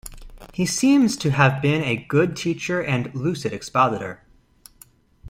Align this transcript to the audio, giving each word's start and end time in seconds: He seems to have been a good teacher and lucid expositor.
He 0.51 0.65
seems 0.65 1.15
to 1.17 1.29
have 1.29 1.61
been 1.61 1.83
a 1.83 1.95
good 1.95 2.35
teacher 2.35 2.81
and 2.83 3.13
lucid 3.13 3.53
expositor. 3.53 4.23